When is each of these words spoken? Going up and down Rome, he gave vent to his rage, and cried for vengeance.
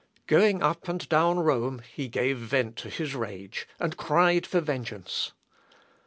Going 0.25 0.63
up 0.63 0.87
and 0.87 1.07
down 1.09 1.37
Rome, 1.41 1.83
he 1.93 2.07
gave 2.07 2.39
vent 2.39 2.75
to 2.77 2.89
his 2.89 3.13
rage, 3.13 3.67
and 3.79 3.95
cried 3.97 4.47
for 4.47 4.59
vengeance. 4.59 5.31